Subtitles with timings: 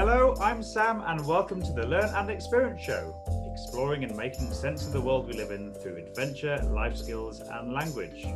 [0.00, 3.14] Hello, I'm Sam, and welcome to the Learn and Experience Show,
[3.52, 7.74] exploring and making sense of the world we live in through adventure, life skills, and
[7.74, 8.26] language.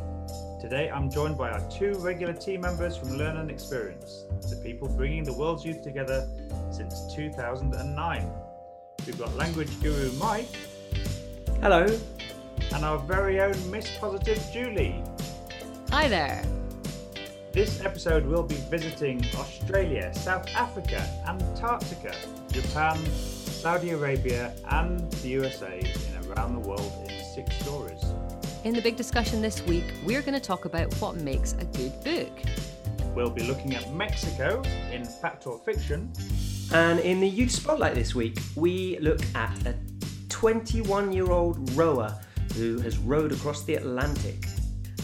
[0.61, 4.87] Today, I'm joined by our two regular team members from Learn and Experience, the people
[4.89, 6.29] bringing the world's youth together
[6.69, 8.31] since 2009.
[9.07, 10.55] We've got language guru Mike.
[11.61, 11.87] Hello.
[12.75, 15.03] And our very own Miss Positive Julie.
[15.89, 16.43] Hi there.
[17.55, 22.13] This episode will be visiting Australia, South Africa, Antarctica,
[22.51, 28.03] Japan, Saudi Arabia, and the USA in Around the World in Six Stories.
[28.65, 31.93] In the big discussion this week, we're going to talk about what makes a good
[32.03, 32.37] book.
[33.15, 36.11] We'll be looking at Mexico in Fact or Fiction.
[36.73, 39.75] And in the Youth Spotlight this week, we look at a
[40.27, 42.19] 21 year old rower
[42.55, 44.45] who has rowed across the Atlantic.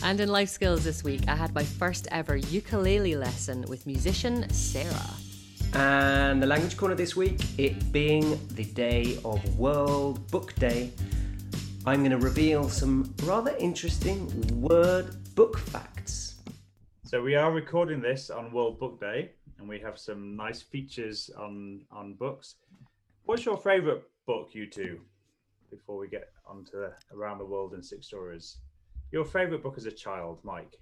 [0.03, 4.49] And in life skills this week, I had my first ever ukulele lesson with musician
[4.49, 5.11] Sarah.
[5.73, 10.91] And the language corner this week, it being the day of World Book Day,
[11.85, 14.27] I'm going to reveal some rather interesting
[14.59, 16.41] word book facts.
[17.03, 21.29] So we are recording this on World Book Day, and we have some nice features
[21.37, 22.55] on on books.
[23.25, 24.99] What's your favourite book, you two?
[25.69, 28.57] Before we get onto Around the World in Six Stories.
[29.11, 30.79] Your favourite book as a child, Mike?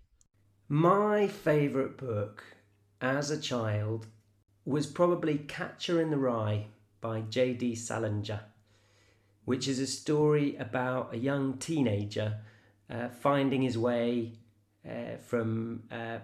[0.68, 2.44] My favourite book
[3.02, 4.06] as a child
[4.66, 6.68] was probably Catcher in the Rye
[7.02, 7.74] by J.D.
[7.74, 8.42] Salinger,
[9.46, 12.42] which is a story about a young teenager
[12.88, 14.34] uh, finding his way
[14.88, 16.20] uh, from uh,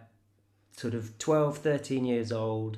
[0.77, 2.77] sort of 12, 13 years old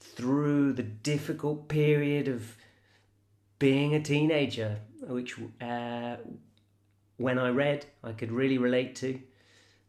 [0.00, 2.56] through the difficult period of
[3.58, 6.16] being a teenager, which uh,
[7.22, 9.20] when I read, I could really relate to.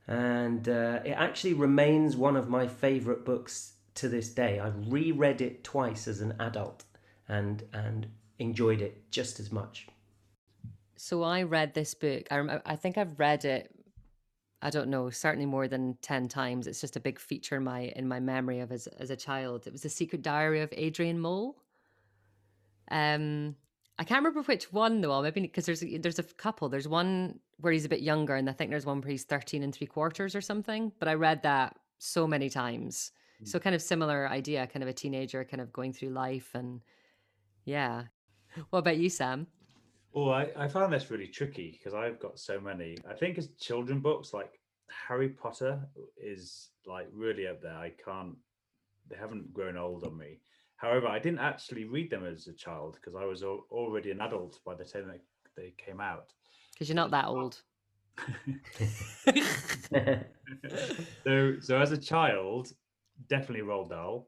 [0.08, 4.59] And uh, it actually remains one of my favourite books to this day.
[4.59, 6.84] I've reread it twice as an adult
[7.28, 8.07] and, and
[8.40, 9.88] enjoyed it just as much.
[10.96, 12.28] So I read this book.
[12.31, 13.69] I, I think I've read it.
[14.62, 16.68] I don't know, certainly more than ten times.
[16.68, 19.68] It's just a big feature in my in my memory of as as a child.
[19.68, 21.57] It was the Secret Diary of Adrian Mole.
[22.90, 23.57] Um,
[24.00, 25.22] I can't remember which one though.
[25.22, 26.70] Maybe because there's there's a couple.
[26.70, 29.64] There's one where he's a bit younger, and I think there's one where he's thirteen
[29.64, 30.92] and three quarters or something.
[31.00, 33.12] But I read that so many times.
[33.42, 33.48] Mm.
[33.48, 36.81] So kind of similar idea, kind of a teenager, kind of going through life, and
[37.66, 38.04] yeah.
[38.70, 39.48] What about you, Sam?
[40.16, 42.98] Oh, I, I found this really tricky because I've got so many.
[43.10, 44.60] I think as children books, like
[45.08, 45.80] Harry Potter
[46.18, 47.75] is like really up there.
[47.75, 48.36] I can't.
[49.10, 50.40] They haven't grown old on me.
[50.83, 54.59] However, I didn't actually read them as a child because I was already an adult
[54.66, 55.13] by the time
[55.55, 56.33] they came out.
[56.73, 57.61] Because you're not that old.
[61.23, 62.73] so, so as a child,
[63.29, 64.27] definitely Roald Dahl.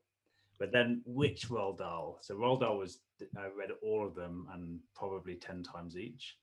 [0.57, 2.19] But then which Roald Dahl?
[2.21, 2.99] So Roald Dahl was
[3.37, 6.37] I read all of them and probably ten times each.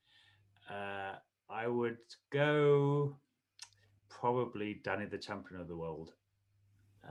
[0.70, 1.14] Uh,
[1.48, 1.96] I would
[2.30, 3.16] go
[4.10, 6.12] probably Danny the Champion of the World.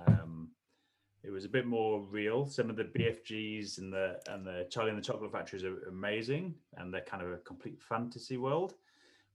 [0.08, 0.41] Um,
[1.24, 2.46] it was a bit more real.
[2.46, 6.56] Some of the BFGs and the and the Charlie and the Chocolate Factories are amazing,
[6.78, 8.76] and they're kind of a complete fantasy world.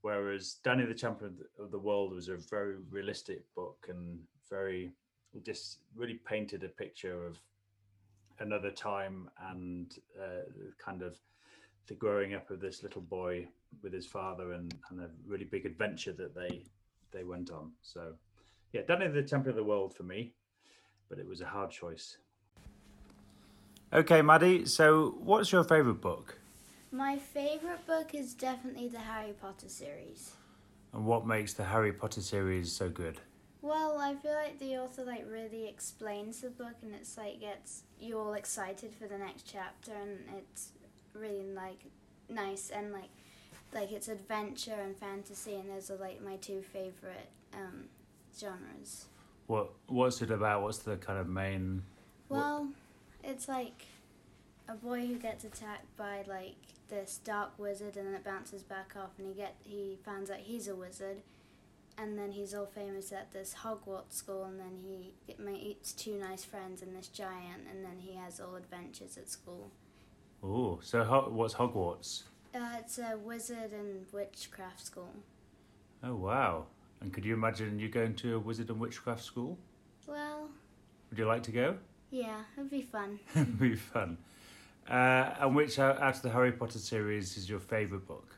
[0.03, 4.93] Whereas Danny the Champion of the World was a very realistic book and very
[5.45, 7.39] just really painted a picture of
[8.39, 10.45] another time and uh,
[10.79, 11.17] kind of
[11.87, 13.47] the growing up of this little boy
[13.83, 16.63] with his father and, and a really big adventure that they
[17.13, 17.71] they went on.
[17.83, 18.13] So
[18.73, 20.33] yeah, Danny the Champion of the World for me,
[21.09, 22.19] but it was a hard choice.
[23.93, 24.67] Okay, Maddie.
[24.67, 26.39] So what's your favourite book?
[26.91, 30.33] My favourite book is definitely the Harry Potter series.
[30.93, 33.21] And what makes the Harry Potter series so good?
[33.63, 37.83] Well, I feel like the author like really explains the book, and it's like gets
[38.01, 40.71] you all excited for the next chapter, and it's
[41.15, 41.81] really like
[42.29, 43.11] nice and like
[43.75, 47.87] like it's adventure and fantasy, and those are like my two favorite um,
[48.39, 49.07] genres.
[49.47, 50.63] What What's it about?
[50.63, 51.83] What's the kind of main?
[52.29, 53.31] Well, what?
[53.31, 53.87] it's like
[54.69, 56.57] a boy who gets attacked by like
[56.89, 60.39] this dark wizard, and then it bounces back off, and he get he finds out
[60.39, 61.23] he's a wizard
[61.99, 66.45] and then he's all famous at this Hogwarts school, and then he meets two nice
[66.45, 69.71] friends and this giant, and then he has all adventures at school.
[70.43, 72.25] Oh, so ho- what's Hogwarts?
[72.55, 75.15] Uh, it's a wizard and witchcraft school.
[76.03, 76.67] Oh wow!
[77.01, 79.59] And could you imagine you going to a wizard and witchcraft school?
[80.07, 80.49] Well.
[81.11, 81.77] Would you like to go?
[82.11, 83.19] Yeah, it'd be fun.
[83.35, 84.19] it'd be fun.
[84.89, 88.35] Uh, and which out of the Harry Potter series is your favourite book?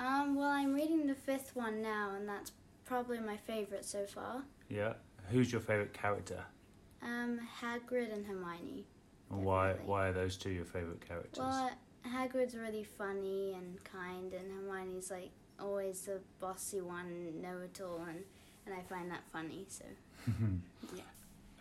[0.00, 2.52] Um, well, I'm reading the fifth one now, and that's
[2.84, 4.42] probably my favourite so far.
[4.68, 4.94] Yeah.
[5.30, 6.42] Who's your favourite character?
[7.02, 8.86] Um, Hagrid and Hermione.
[9.30, 11.38] And why why are those two your favourite characters?
[11.38, 11.70] Well,
[12.06, 15.30] Hagrid's really funny and kind, and Hermione's like
[15.60, 18.24] always the bossy one, know it all, and
[18.66, 19.66] and I find that funny.
[19.68, 19.84] So
[20.94, 21.02] yeah.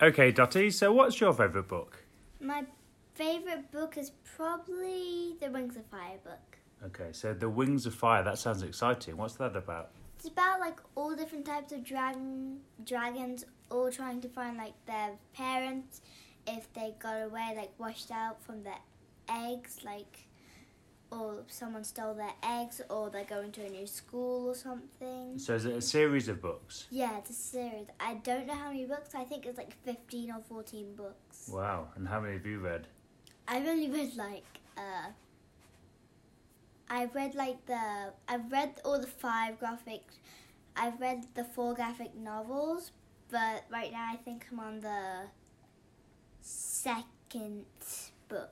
[0.01, 2.03] Okay, Dottie, so what's your favourite book?
[2.39, 2.65] my
[3.13, 6.57] favorite book is probably the Wings of Fire book.
[6.85, 9.15] Okay, so The Wings of Fire, that sounds exciting.
[9.15, 9.91] What's that about?
[10.17, 15.11] It's about like all different types of dragon dragons, all trying to find like their
[15.33, 16.01] parents
[16.47, 18.79] if they got away, like washed out from their
[19.29, 20.27] eggs, like
[21.13, 25.37] or someone stole their eggs, or they're going to a new school or something.
[25.37, 26.87] So is it a series of books?
[26.89, 27.87] Yeah, it's a series.
[27.99, 29.15] I don't know how many books.
[29.15, 31.49] I think it's like fifteen or fourteen books.
[31.51, 32.87] Wow, and how many have you read?
[33.47, 34.45] I've only read like
[34.77, 35.09] uh.
[36.89, 40.03] I've read like the I've read all the five graphic
[40.75, 42.91] I've read the four graphic novels,
[43.29, 45.27] but right now I think I'm on the
[46.41, 47.65] second
[48.27, 48.51] book.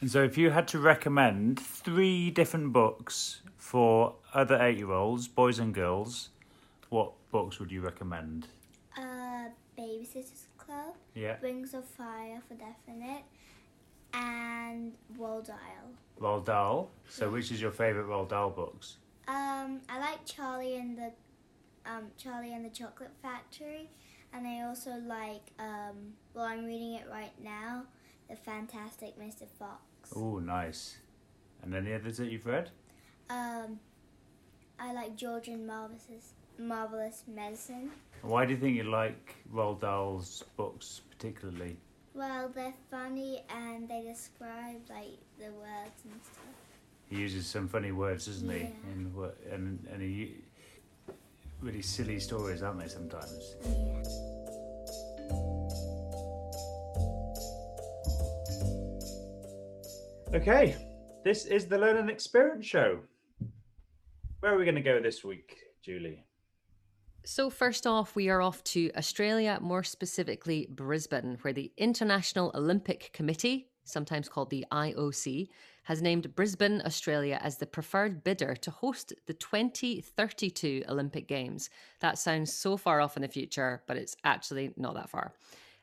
[0.00, 5.28] And so if you had to recommend three different books for other eight year olds,
[5.28, 6.30] boys and girls,
[6.88, 8.46] what books would you recommend?
[8.96, 9.48] Uh
[9.78, 11.36] Babysitters Club, Yeah.
[11.42, 13.22] Wings of Fire for definite,
[14.12, 15.58] and Roald Dahl.
[16.20, 16.90] Roald Dahl.
[17.08, 18.96] So which is your favourite Roald Dahl books?
[19.28, 21.12] Um, I like Charlie and the
[21.86, 23.88] um, Charlie and the Chocolate Factory,
[24.32, 27.84] and I also like um, well, I'm reading it right now,
[28.28, 29.46] The Fantastic Mr.
[29.58, 29.80] Fox.
[30.14, 30.96] Oh, nice.
[31.62, 32.70] And any others that you've read?
[33.28, 33.78] Um,
[34.78, 37.90] I like George and Marvelous Marvelous Medicine.
[38.22, 41.76] Why do you think you like Roald Dahl's books particularly?
[42.14, 46.44] Well, they're funny and they describe like the words and stuff.
[47.08, 48.58] He uses some funny words, doesn't he?
[48.58, 48.92] Yeah.
[48.92, 50.34] In what and and he
[51.60, 52.88] really silly stories, aren't they?
[52.88, 53.56] Sometimes.
[53.64, 54.39] Yeah.
[60.32, 60.76] Okay,
[61.24, 63.00] this is the Learn and Experience Show.
[64.38, 66.24] Where are we going to go this week, Julie?
[67.24, 73.10] So, first off, we are off to Australia, more specifically Brisbane, where the International Olympic
[73.12, 75.48] Committee, sometimes called the IOC,
[75.82, 81.70] has named Brisbane, Australia, as the preferred bidder to host the 2032 Olympic Games.
[81.98, 85.32] That sounds so far off in the future, but it's actually not that far.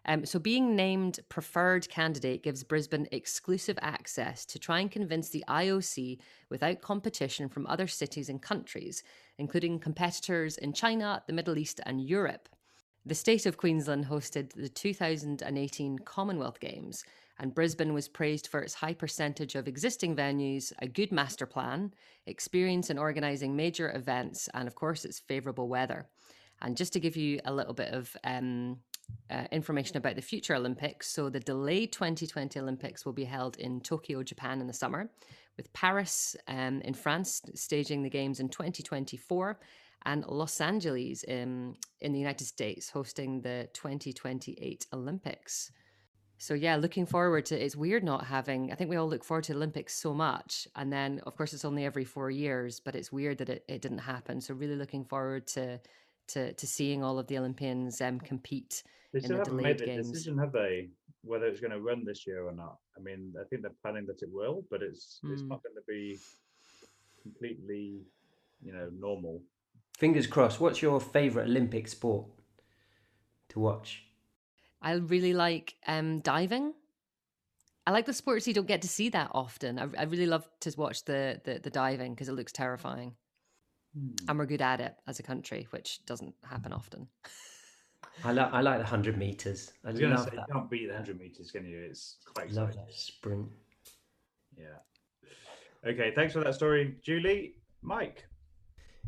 [0.10, 5.44] Um, so, being named preferred candidate gives Brisbane exclusive access to try and convince the
[5.50, 6.20] IOC
[6.50, 9.04] without competition from other cities and countries,
[9.38, 12.48] including competitors in China, the Middle East, and Europe.
[13.06, 17.04] The state of Queensland hosted the 2018 Commonwealth Games,
[17.40, 21.94] and Brisbane was praised for its high percentage of existing venues, a good master plan,
[22.26, 26.08] experience in organising major events, and of course, its favourable weather.
[26.62, 28.78] And just to give you a little bit of um,
[29.30, 31.08] uh, information about the future Olympics.
[31.10, 35.10] So, the delayed 2020 Olympics will be held in Tokyo, Japan in the summer,
[35.58, 39.60] with Paris um, in France staging the Games in 2024,
[40.06, 45.72] and Los Angeles in, in the United States hosting the 2028 Olympics.
[46.40, 49.46] So, yeah, looking forward to it's weird not having, I think we all look forward
[49.46, 50.68] to Olympics so much.
[50.76, 53.82] And then, of course, it's only every four years, but it's weird that it, it
[53.82, 54.40] didn't happen.
[54.40, 55.80] So, really looking forward to.
[56.30, 59.80] To, to seeing all of the Olympians um, compete They in still the haven't delayed
[59.80, 60.12] made the games.
[60.12, 60.90] decision, have they?
[61.24, 62.78] Whether it's going to run this year or not.
[62.98, 65.50] I mean, I think they're planning that it will, but it's it's Hmm.
[65.50, 66.18] not going to be
[67.22, 68.02] completely,
[68.62, 69.42] you know, normal.
[69.98, 70.60] Fingers crossed.
[70.62, 72.28] What's your favourite Olympic sport
[73.50, 74.04] to watch?
[74.82, 76.74] I really like um, diving.
[77.86, 79.80] I like the sports you don't get to see that often.
[79.80, 83.16] I, I really love to watch the the, the diving because it looks terrifying,
[83.98, 84.10] Hmm.
[84.28, 87.08] and we're good at it as a country, which doesn't happen often.
[88.24, 89.72] I like I like the hundred meters.
[89.84, 90.46] I I was going to love say, that.
[90.48, 91.80] you can't beat the 100 meters, can you?
[91.80, 93.48] It's quite Love that sprint.
[94.58, 95.90] Yeah.
[95.90, 97.56] Okay, thanks for that story, Julie.
[97.82, 98.28] Mike.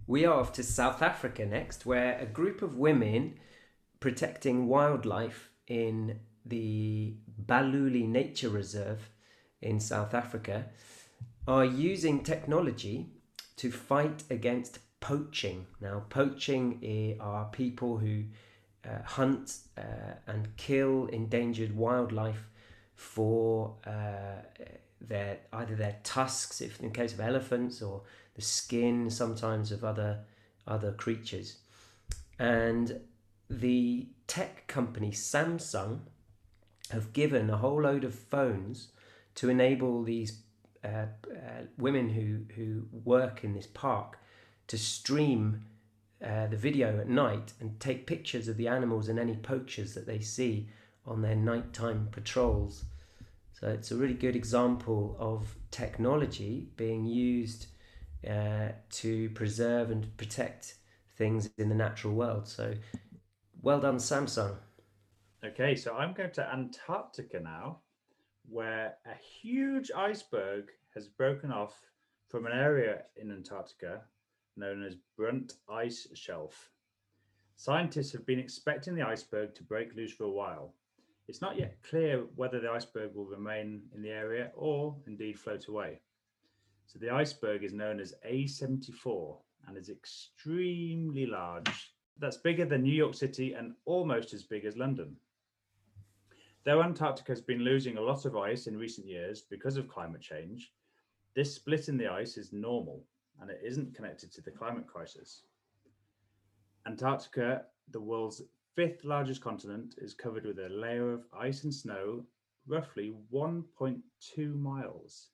[0.08, 3.36] We are off to South Africa next, where a group of women
[4.00, 9.10] protecting wildlife in the Balule Nature Reserve
[9.62, 10.68] in South Africa
[11.48, 13.19] are using technology
[13.60, 15.68] to fight against poaching.
[15.82, 18.24] Now, poaching are people who
[18.86, 22.48] uh, hunt uh, and kill endangered wildlife
[22.96, 24.42] for uh,
[25.02, 28.04] their either their tusks, if in case of elephants, or
[28.36, 30.20] the skin sometimes of other
[30.66, 31.58] other creatures.
[32.38, 33.02] And
[33.50, 36.00] the tech company Samsung
[36.92, 38.94] have given a whole load of phones
[39.36, 40.44] to enable these
[40.82, 41.08] uh,
[41.78, 44.18] women who, who work in this park
[44.68, 45.66] to stream
[46.26, 50.06] uh, the video at night and take pictures of the animals and any poachers that
[50.06, 50.70] they see
[51.06, 52.86] on their nighttime patrols.
[53.54, 57.68] So it's a really good example of technology being used
[58.30, 60.76] uh, to preserve and protect
[61.18, 62.48] things in the natural world.
[62.48, 62.74] So
[63.62, 64.56] well done, Samsung.
[65.44, 67.80] Okay, so I'm going to Antarctica now,
[68.50, 70.66] where a huge iceberg
[70.96, 71.80] has broken off
[72.28, 74.02] from an area in Antarctica
[74.56, 76.70] known as Brunt Ice Shelf.
[77.56, 80.74] Scientists have been expecting the iceberg to break loose for a while.
[81.28, 85.68] It's not yet clear whether the iceberg will remain in the area or indeed float
[85.68, 86.00] away.
[86.88, 91.94] So the iceberg is known as A74 and is extremely large.
[92.18, 95.16] That's bigger than New York City and almost as big as London.
[96.66, 100.22] Though Antarctica has been losing a lot of ice in recent years because of climate
[100.22, 100.74] change,
[101.36, 103.06] this split in the ice is normal
[103.42, 105.44] and it isn't connected to the climate crisis.
[106.86, 108.42] Antarctica, the world's
[108.76, 112.26] fifth largest continent, is covered with a layer of ice and snow,
[112.68, 115.30] roughly 1.2 miles.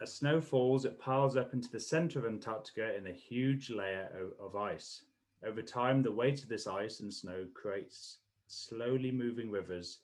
[0.00, 4.32] As snow falls, it piles up into the center of Antarctica in a huge layer
[4.38, 5.04] of ice.
[5.44, 10.00] Over time, the weight of this ice and snow creates slowly moving rivers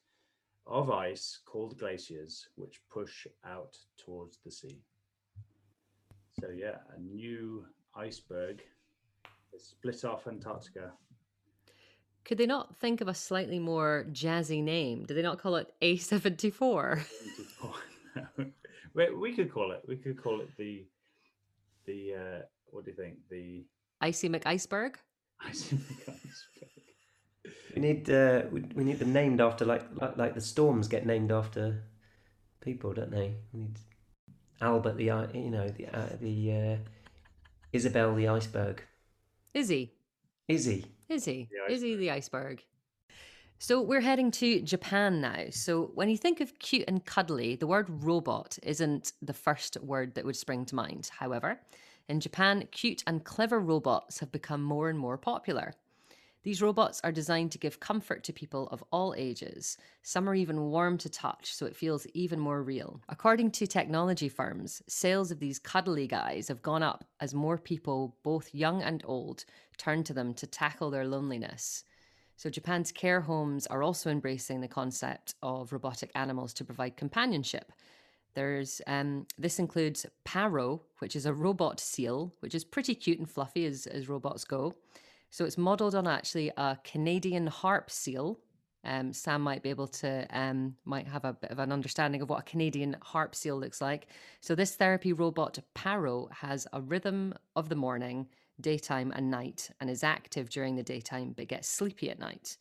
[0.67, 4.81] of ice called glaciers, which push out towards the sea.
[6.41, 8.63] So, yeah, a new iceberg
[9.53, 10.93] has split off Antarctica.
[12.25, 15.05] Could they not think of a slightly more jazzy name?
[15.05, 17.05] Do they not call it A74?
[18.95, 19.83] we, we could call it.
[19.89, 20.87] We could call it the
[21.85, 23.17] the uh, what do you think?
[23.29, 23.65] The
[24.01, 24.95] Icy McIceberg.
[25.45, 26.72] Icy McIceberg.
[27.75, 31.07] We need uh, we, we need them named after like, like like the storms get
[31.07, 31.83] named after
[32.61, 33.35] people, don't they?
[33.53, 33.79] We need
[34.61, 36.77] Albert the you know the uh, the uh,
[37.73, 38.83] Isabel the iceberg.
[39.55, 39.93] Izzy.
[40.49, 40.87] Izzy.
[41.09, 41.49] Izzy.
[41.69, 42.63] Izzy the iceberg.
[43.59, 45.45] So we're heading to Japan now.
[45.51, 50.17] So when you think of cute and cuddly, the word robot isn't the first word
[50.17, 51.11] that would spring to mind.
[51.17, 51.61] However,
[52.09, 55.75] in Japan, cute and clever robots have become more and more popular.
[56.43, 59.79] These robots are designed to give comfort to people of all ages.
[60.03, 63.01] Some are even warm to touch, so it feels even more real.
[63.09, 68.17] According to technology firms, sales of these cuddly guys have gone up as more people,
[68.25, 69.45] both young and old,
[69.79, 71.85] turn to them to tackle their loneliness.
[72.37, 77.71] So, Japan's care homes are also embracing the concept of robotic animals to provide companionship.
[78.35, 83.31] There's um, this includes Paro, which is a robot seal, which is pretty cute and
[83.31, 84.75] fluffy as, as robots go.
[85.33, 88.39] So it's modeled on actually a Canadian harp seal.
[88.85, 92.29] Um, Sam might be able to um, might have a bit of an understanding of
[92.29, 94.09] what a Canadian harp seal looks like.
[94.43, 98.29] So this therapy robot Paro has a rhythm of the morning,
[98.61, 102.59] daytime, and night, and is active during the daytime but gets sleepy at night.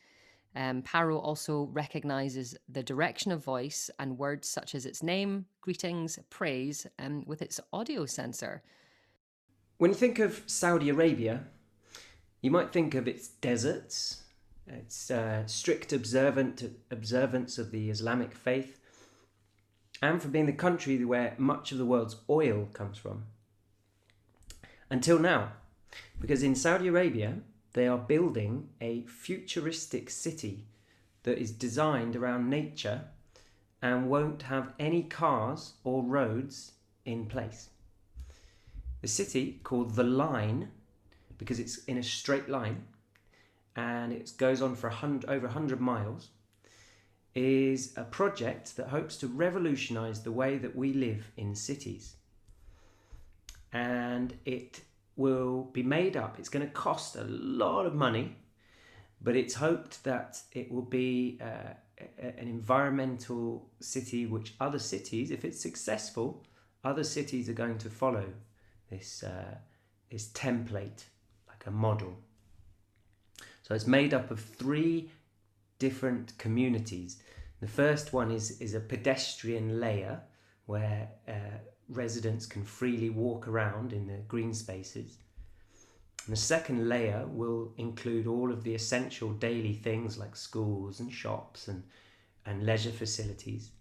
[0.55, 6.19] Um, Paro also recognizes the direction of voice and words such as its name, greetings,
[6.29, 8.63] praise, um, with its audio sensor.
[9.77, 11.43] When you think of Saudi Arabia,
[12.41, 14.23] you might think of its deserts,
[14.67, 18.79] its uh, strict observant observance of the Islamic faith,
[20.01, 23.25] and for being the country where much of the world's oil comes from.
[24.89, 25.53] Until now,
[26.19, 27.37] because in Saudi Arabia,
[27.73, 30.65] they are building a futuristic city
[31.23, 33.01] that is designed around nature
[33.81, 36.73] and won't have any cars or roads
[37.05, 37.69] in place.
[39.01, 40.69] The city, called The Line,
[41.41, 42.83] because it's in a straight line
[43.75, 46.29] and it goes on for hundred, over 100 miles,
[47.33, 52.17] is a project that hopes to revolutionize the way that we live in cities.
[53.73, 54.81] And it
[55.15, 58.35] will be made up, it's going to cost a lot of money,
[59.19, 61.73] but it's hoped that it will be uh,
[62.19, 66.45] an environmental city which other cities, if it's successful,
[66.83, 68.25] other cities are going to follow
[68.91, 69.55] this, uh,
[70.11, 71.05] this template
[71.61, 72.17] like a model.
[73.61, 75.11] So it's made up of three
[75.79, 77.21] different communities.
[77.61, 80.21] The first one is, is a pedestrian layer
[80.65, 85.17] where uh, residents can freely walk around in the green spaces.
[86.25, 91.11] And the second layer will include all of the essential daily things like schools and
[91.11, 91.83] shops and,
[92.45, 93.71] and leisure facilities.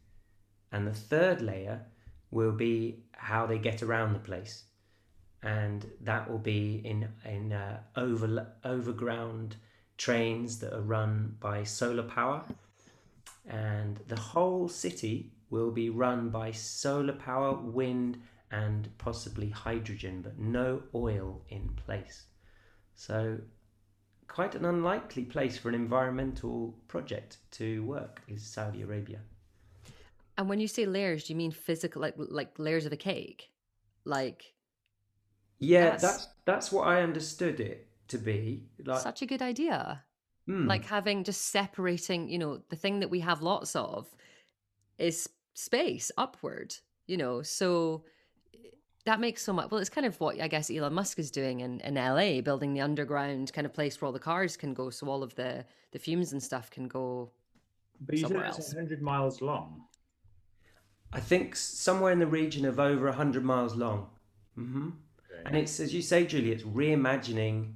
[0.73, 1.83] And the third layer
[2.31, 4.65] will be how they get around the place
[5.43, 9.57] and that will be in in uh, over overground
[9.97, 12.45] trains that are run by solar power,
[13.47, 18.21] and the whole city will be run by solar power, wind,
[18.51, 22.27] and possibly hydrogen, but no oil in place.
[22.95, 23.39] So
[24.29, 28.23] quite an unlikely place for an environmental project to work.
[28.29, 29.19] Is Saudi Arabia?
[30.39, 33.51] And when you say layers, do you mean physical, like like layers of a cake,
[34.05, 34.55] like?
[35.61, 38.67] Yeah, That's- that's that's what I understood it to be.
[38.85, 40.03] Like, Such a good idea.
[40.47, 40.67] hmm.
[40.67, 44.09] Like having just separating, you know, the thing that we have lots of
[44.99, 46.75] is space upward,
[47.07, 47.43] you know.
[47.43, 48.05] So
[48.55, 48.59] eh,
[49.05, 51.61] that makes so much well, it's kind of what I guess Elon Musk is doing
[51.61, 54.91] in, in LA, building the underground kind of place where all the cars can go
[54.91, 57.31] so all of the the fumes and stuff can go
[58.01, 58.75] But you said somewhere it's else.
[58.75, 59.85] 100 miles long.
[61.13, 64.09] I think somewhere in the region of over hundred miles long.
[64.55, 64.91] hmm
[65.47, 67.73] And it's as you say, Julie, it's reimagining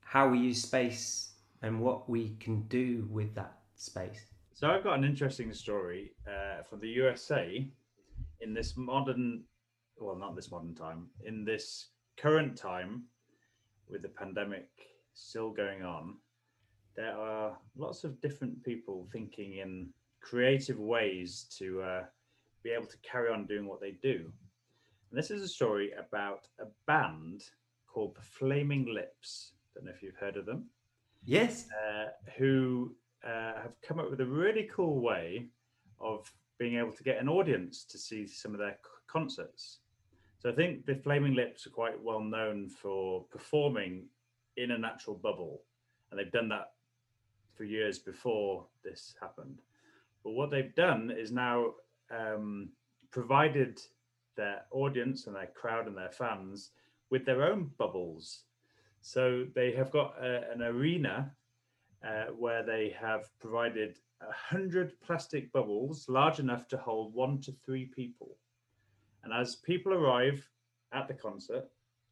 [0.00, 1.30] how we use space
[1.62, 4.26] and what we can do with that space.
[4.54, 7.68] So I've got an interesting story uh, from the USA
[8.40, 9.42] in this modern,
[9.98, 13.04] well, not this modern time, in this current time
[13.88, 14.68] with the pandemic
[15.14, 16.14] still going on.
[16.96, 22.04] There are lots of different people thinking in creative ways to uh,
[22.62, 24.32] be able to carry on doing what they do.
[25.10, 27.44] And this is a story about a band
[27.86, 29.52] called the Flaming Lips.
[29.74, 30.66] Don't know if you've heard of them
[31.24, 31.68] Yes.
[31.70, 32.94] uh, who
[33.24, 35.46] uh, have come up with a really cool way
[36.00, 39.78] of being able to get an audience to see some of their concerts.
[40.38, 44.06] So I think the Flaming Lips are quite well known for performing
[44.56, 45.62] in a natural bubble,
[46.10, 46.72] and they've done that
[47.54, 49.60] for years before this happened.
[50.22, 51.72] But what they've done is now
[52.10, 52.70] um,
[53.10, 53.80] provided
[54.36, 56.70] their audience and their crowd and their fans
[57.10, 58.42] with their own bubbles.
[59.00, 61.32] So they have got a, an arena
[62.06, 67.52] uh, where they have provided a hundred plastic bubbles large enough to hold one to
[67.64, 68.36] three people.
[69.24, 70.48] And as people arrive
[70.92, 71.64] at the concert,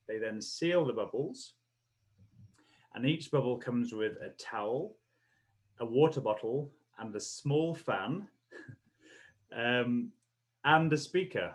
[0.09, 1.55] they then seal the bubbles.
[2.95, 4.97] And each bubble comes with a towel,
[5.81, 8.29] a water bottle, and a small fan,
[9.57, 10.11] um,
[10.65, 11.55] and a speaker,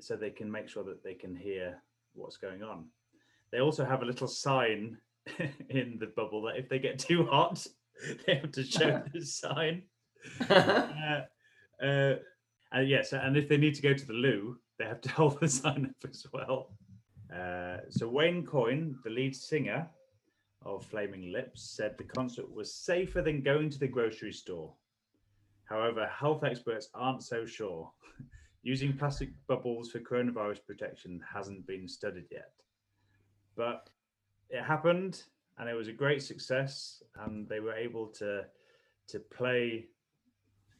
[0.00, 1.82] so they can make sure that they can hear
[2.14, 2.86] what's going on.
[3.50, 4.98] They also have a little sign
[5.70, 7.66] in the bubble that if they get too hot,
[8.26, 9.82] they have to show the sign.
[10.48, 11.22] Uh,
[11.82, 12.14] uh,
[12.72, 15.40] and yes, and if they need to go to the loo, they have to hold
[15.40, 16.70] the sign up as well.
[17.34, 19.88] Uh, so Wayne Coyne, the lead singer
[20.64, 24.72] of Flaming Lips, said the concert was safer than going to the grocery store.
[25.64, 27.90] However, health experts aren't so sure.
[28.62, 32.52] Using plastic bubbles for coronavirus protection hasn't been studied yet.
[33.56, 33.88] But
[34.50, 35.22] it happened
[35.58, 38.44] and it was a great success and they were able to
[39.08, 39.86] to play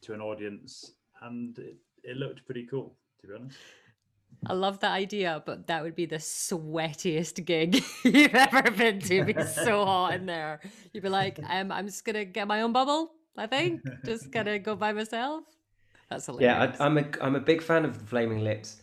[0.02, 3.58] to an audience and it, it looked pretty cool to be honest
[4.46, 9.16] I love that idea, but that would be the sweatiest gig you've ever been to.
[9.16, 10.60] It'd be so hot in there.
[10.92, 13.12] You'd be like, um, I'm just gonna get my own bubble.
[13.36, 15.44] I think just gonna go by myself.
[16.10, 16.42] That's hilarious.
[16.56, 18.76] Yeah, I, I'm a I'm a big fan of the Flaming Lips,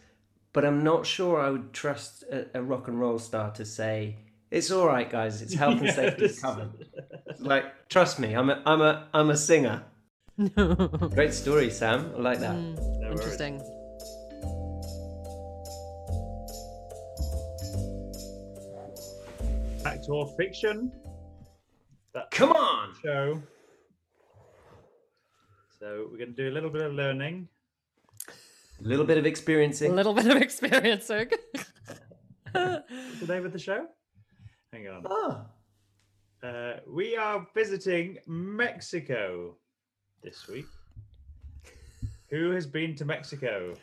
[0.53, 4.17] but I'm not sure I would trust a, a rock and roll star to say
[4.51, 5.41] it's all right, guys.
[5.41, 6.71] It's health and safety this- covered.
[7.39, 9.83] Like, trust me, I'm a I'm a I'm a singer.
[11.13, 12.11] Great story, Sam.
[12.15, 12.55] I like that.
[12.55, 13.19] Mm, No worries.
[13.21, 13.61] interesting.
[19.83, 20.91] fact or fiction
[22.13, 22.93] that Come on.
[23.03, 23.41] show
[25.79, 27.47] so we're going to do a little bit of learning.
[28.29, 31.33] A little bit of experiencing, A little bit of experience, Zerg.
[33.19, 33.87] today with the show?
[34.73, 35.05] Hang on.
[35.09, 35.45] Ah,
[36.43, 39.55] uh, we are visiting mexico
[40.21, 40.65] this week.
[42.29, 43.73] Who has been to mexico?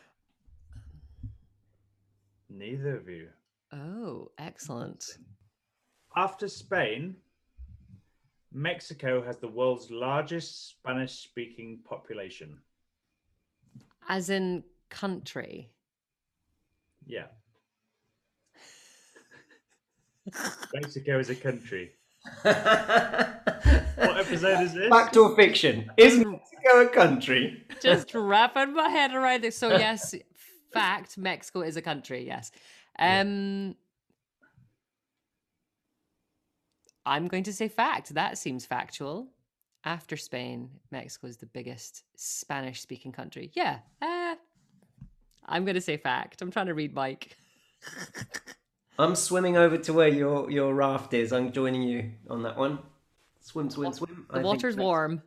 [2.50, 3.28] Neither of you.
[3.72, 5.04] Oh, excellent.
[6.16, 7.16] After Spain,
[8.52, 12.58] Mexico has the world's largest Spanish speaking population.
[14.08, 15.70] As in country.
[17.06, 17.26] Yeah.
[20.74, 21.92] Mexico is a country.
[23.96, 24.88] What episode is this?
[24.88, 25.90] Fact or fiction?
[25.96, 27.64] Is Mexico a country?
[27.80, 29.56] Just wrapping my head around this.
[29.56, 30.14] So yes,
[30.72, 32.26] fact, Mexico is a country.
[32.26, 32.50] Yes.
[32.98, 33.76] Um,
[37.04, 38.14] I'm going to say fact.
[38.14, 39.28] That seems factual.
[39.84, 43.50] After Spain, Mexico is the biggest Spanish-speaking country.
[43.54, 43.78] Yeah.
[44.00, 44.36] Uh,
[45.44, 46.40] I'm going to say fact.
[46.40, 47.36] I'm trying to read Mike.
[48.98, 51.32] I'm swimming over to where your your raft is.
[51.32, 52.78] I'm joining you on that one.
[53.40, 54.26] Swim, swim, swim.
[54.28, 55.22] The think water's that's- warm.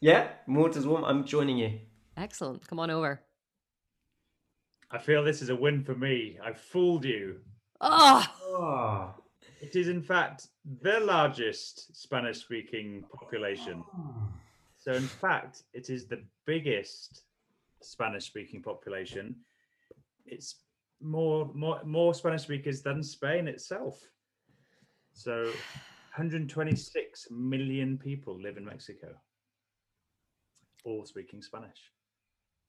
[0.00, 1.04] Yeah, water's warm.
[1.04, 1.78] I'm joining you.
[2.16, 2.66] Excellent.
[2.66, 3.20] Come on over.
[4.90, 6.38] I feel this is a win for me.
[6.42, 7.40] I fooled you.
[7.82, 9.14] Oh, Oh,
[9.60, 10.48] It is, in fact,
[10.80, 13.84] the largest Spanish speaking population.
[13.94, 14.28] Ah.
[14.78, 17.22] So, in fact, it is the biggest
[17.82, 19.36] Spanish speaking population.
[20.24, 20.56] It's
[21.02, 24.00] more, more, more Spanish speakers than Spain itself.
[25.12, 25.44] So,
[26.14, 29.08] 126 million people live in Mexico,
[30.84, 31.92] all speaking Spanish.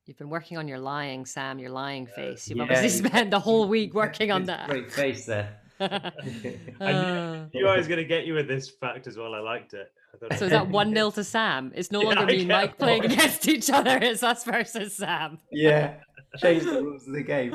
[0.04, 2.48] You've been working on your lying, Sam, your lying uh, face.
[2.48, 4.68] You've yeah, obviously you- spent the whole week working on that.
[4.68, 5.61] Great face there.
[5.82, 9.34] Uh, You I was going to get you with this fact as well.
[9.34, 9.90] I liked it.
[10.30, 11.72] I so is that 1 0 to Sam?
[11.74, 13.12] It's no Yeah, longer I me and Mike playing that.
[13.12, 13.98] against each other.
[14.02, 15.38] It's us versus Sam.
[15.50, 15.94] yeah,
[16.38, 17.52] change the rules of the game.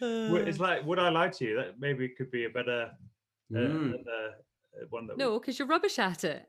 [0.00, 1.56] Well, it's like, would I lie to you?
[1.56, 2.90] That maybe it could be a better
[3.54, 3.92] uh, Mm.
[3.94, 5.18] uh, uh, one that.
[5.18, 6.48] no, because you're rubbish at it.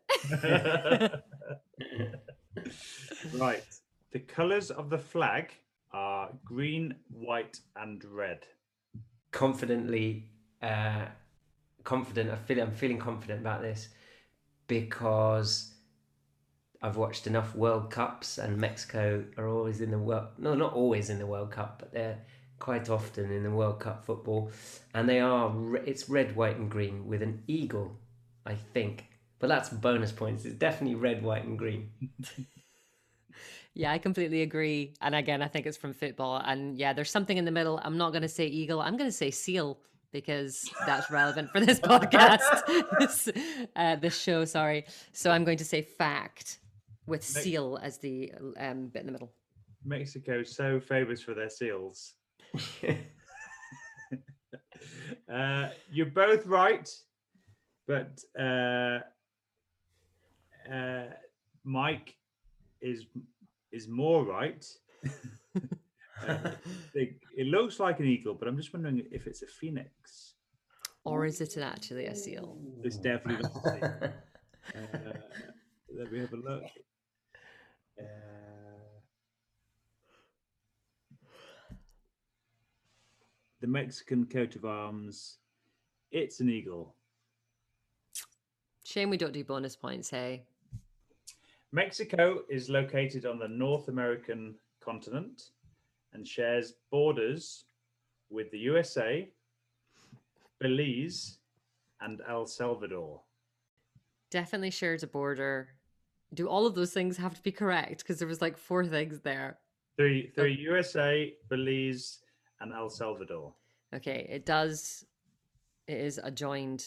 [3.36, 3.64] right.
[4.12, 5.52] The colours of the flag
[5.92, 8.46] are green, white, and red.
[9.32, 10.30] confidently
[10.64, 11.08] uh,
[11.84, 12.32] confident.
[12.32, 13.90] I feel I'm feeling confident about this
[14.68, 15.74] because
[16.84, 20.28] I've watched enough World Cups and Mexico are always in the world.
[20.38, 22.20] No, not always in the World Cup, but they're
[22.60, 24.52] quite often in the World Cup football,
[24.94, 25.50] and they are.
[25.50, 27.98] re- It's red, white, and green with an eagle,
[28.46, 29.06] I think.
[29.40, 30.46] But that's bonus points.
[30.46, 31.92] It's definitely red, white, and green.
[33.74, 34.94] Yeah, I completely agree.
[35.02, 36.38] And again, I think it's from football.
[36.44, 37.80] And yeah, there's something in the middle.
[37.84, 38.82] I'm not going to say eagle.
[38.82, 39.80] I'm going to say seal
[40.14, 43.30] because that's relevant for this podcast, this,
[43.76, 44.46] uh, this show.
[44.46, 44.86] Sorry.
[45.12, 46.60] So I'm going to say fact
[47.06, 47.44] with Next.
[47.44, 49.34] seal as the um, bit in the middle.
[49.84, 52.14] Mexico so famous for their seals.
[55.32, 56.90] Uh, you're both right,
[57.88, 59.00] but uh,
[60.72, 61.06] uh,
[61.64, 62.16] Mike
[62.82, 63.06] is
[63.72, 64.66] is more right.
[66.96, 70.34] It, it looks like an eagle, but I'm just wondering if it's a phoenix.
[71.04, 72.58] Or is it actually a seal?
[72.84, 73.66] It's definitely not.
[73.66, 74.14] a seal.
[74.74, 75.12] Uh,
[75.94, 76.64] let me have a look.
[78.00, 78.04] Uh,
[83.60, 85.40] the Mexican coat of arms.
[86.14, 86.96] It's an eagle.
[88.86, 90.44] Shame we don't do bonus points, hey?
[91.74, 95.50] Mexico is located on the North American continent
[96.14, 97.66] and shares borders
[98.30, 99.30] with the USA,
[100.60, 101.40] Belize,
[102.02, 103.22] and El Salvador.
[104.32, 105.70] Definitely shares a border.
[106.34, 108.00] Do all of those things have to be correct?
[108.00, 109.60] Because there was like four things there.
[109.98, 110.42] Three, oh.
[110.42, 112.20] three USA, Belize,
[112.60, 113.54] and El Salvador.
[113.94, 115.06] Okay, it does.
[115.88, 116.84] It is adjoined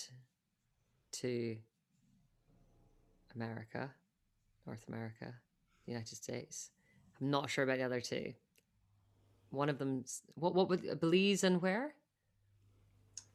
[1.12, 1.56] to
[3.34, 3.90] America,
[4.66, 5.34] North America,
[5.84, 6.70] the United States.
[7.20, 8.32] I'm not sure about the other two.
[9.50, 10.04] One of them,
[10.34, 11.94] what what would Belize and where?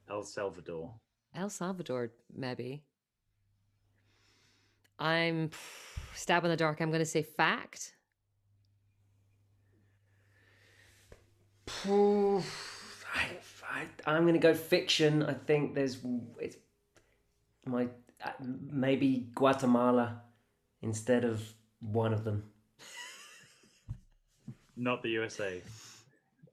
[0.09, 0.93] El Salvador.
[1.33, 2.83] El Salvador, maybe.
[4.99, 5.49] I'm
[6.13, 6.81] stab in the dark.
[6.81, 7.93] I'm going to say fact.
[11.85, 12.41] I,
[13.15, 15.23] I, I'm going to go fiction.
[15.23, 15.97] I think there's
[16.39, 16.57] it's
[17.65, 17.87] my
[18.23, 18.31] uh,
[18.69, 20.21] maybe Guatemala
[20.81, 21.41] instead of
[21.79, 22.43] one of them.
[24.75, 25.61] Not the USA.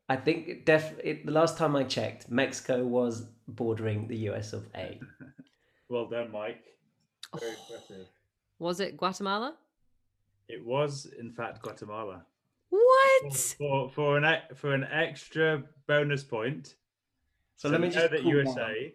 [0.09, 4.53] I think it def it, the last time I checked, Mexico was bordering the US
[4.53, 4.99] of A.
[5.91, 6.65] Well done, Mike.
[7.41, 7.57] Very Oh.
[7.75, 8.07] impressive.
[8.59, 9.55] Was it Guatemala?
[10.49, 12.27] It was, in fact, Guatemala.
[12.69, 13.33] What?
[13.35, 16.75] For, for an e- for an extra bonus point.
[17.57, 18.95] So, let me just know that pull one USA.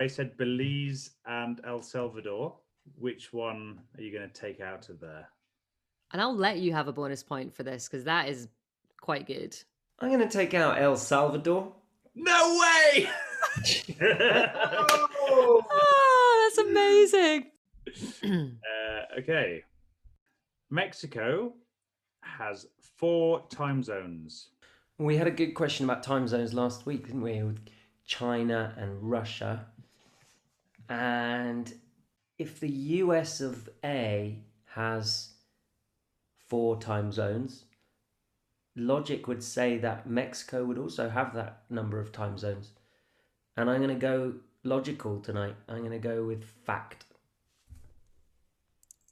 [0.00, 2.54] I said Belize and El Salvador.
[2.98, 5.28] Which one are you going to take out of there?
[6.12, 8.48] And I'll let you have a bonus point for this because that is
[9.02, 9.54] quite good.
[9.98, 11.72] I'm going to take out El Salvador.
[12.14, 13.08] No way!
[15.28, 17.46] Oh, that's amazing.
[18.64, 19.62] uh, okay.
[20.70, 21.52] Mexico
[22.20, 24.48] has four time zones.
[24.98, 27.42] We had a good question about time zones last week, didn't we?
[27.42, 27.60] With
[28.06, 29.66] China and Russia.
[30.88, 31.72] And
[32.38, 35.30] if the US of A has
[36.48, 37.64] four time zones,
[38.76, 42.72] logic would say that Mexico would also have that number of time zones.
[43.56, 44.34] And I'm going to go
[44.64, 45.56] logical tonight.
[45.68, 47.04] I'm going to go with fact.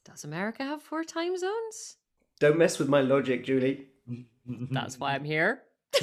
[0.05, 1.97] Does America have four time zones?
[2.41, 3.87] Don't mess with my logic, Julie.
[4.47, 5.63] That's why I'm here.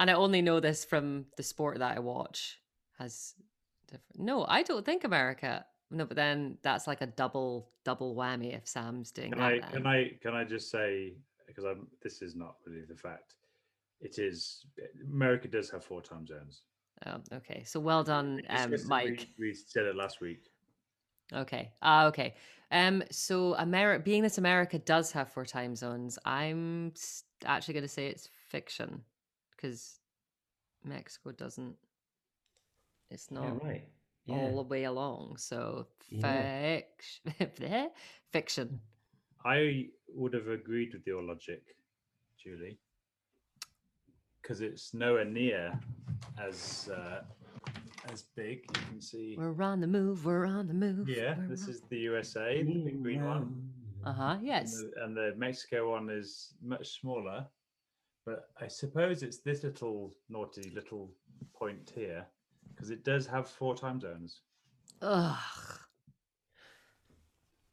[0.00, 2.60] And I only know this from the sport that I watch.
[2.98, 3.34] Has
[3.86, 4.20] different.
[4.20, 5.64] No, I don't think America.
[5.90, 9.54] No, but then that's like a double double whammy if Sam's doing Can that.
[9.54, 9.72] I then.
[9.72, 11.14] can I can I just say
[11.46, 13.34] because I'm this is not really the fact.
[14.00, 14.66] It is
[15.12, 16.62] America does have four time zones.
[17.06, 17.62] Oh, okay.
[17.64, 19.28] So well done, um, Mike.
[19.38, 20.50] We, we said it last week.
[21.32, 21.72] Okay.
[21.82, 22.34] Ah, okay.
[22.70, 26.92] Um, so America, being that America does have four time zones, I'm
[27.44, 29.02] actually going to say it's fiction
[29.56, 30.00] because
[30.84, 31.76] Mexico doesn't.
[33.10, 33.88] It's Yeah, not right.
[34.28, 34.36] Yeah.
[34.36, 35.36] all the way along.
[35.38, 36.80] So Yeah.
[37.26, 37.90] fic-
[38.32, 38.80] fiction.
[39.44, 41.62] I would have agreed with your logic,
[42.42, 42.78] Julie,
[44.42, 45.72] because it's nowhere near
[46.40, 47.22] as uh,
[48.12, 48.58] as big.
[48.74, 49.36] You can see.
[49.38, 50.24] We're on the move.
[50.24, 51.08] We're on the move.
[51.08, 53.70] Yeah, this is the USA, the big green one,
[54.04, 54.36] Uh huh.
[54.38, 54.76] and Yes.
[54.76, 57.46] the, and the Mexico one is much smaller.
[58.26, 61.10] But I suppose it's this little naughty little
[61.54, 62.26] point here
[62.78, 64.42] because it does have four time zones.
[65.02, 65.36] Ugh.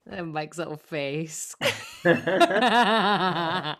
[0.07, 1.55] And Mike's little face.
[2.05, 3.75] I'm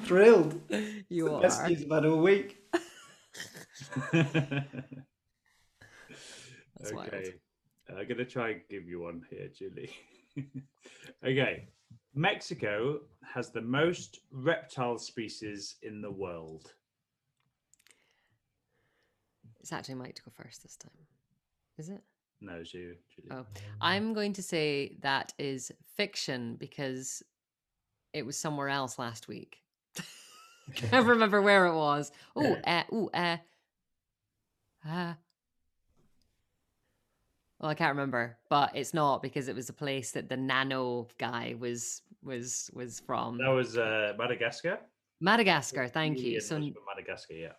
[0.00, 0.60] thrilled.
[1.08, 1.68] you the best are.
[1.68, 2.58] news I've all week.
[4.12, 4.66] That's
[6.92, 7.08] wild.
[7.08, 7.34] okay,
[7.88, 9.90] I'm gonna try and give you one here, Julie.
[11.24, 11.68] okay,
[12.14, 16.72] Mexico has the most reptile species in the world.
[19.60, 20.90] It's actually Mike to go first this time.
[21.78, 22.02] Is it?
[22.40, 23.28] No, it's you, Julie.
[23.30, 23.46] Oh.
[23.80, 27.22] I'm going to say that is fiction because
[28.12, 29.58] it was somewhere else last week.
[29.98, 32.10] I can't remember where it was.
[32.34, 33.36] Oh, uh, ooh, uh,
[34.88, 35.14] uh.
[37.58, 41.08] Well, I can't remember, but it's not because it was a place that the nano
[41.18, 43.36] guy was was was from.
[43.36, 44.78] That was uh, Madagascar.
[45.20, 45.86] Madagascar.
[45.88, 46.40] Thank you.
[46.40, 47.52] So Madagascar, yeah.